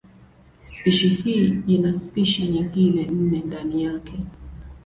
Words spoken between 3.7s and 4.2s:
yake.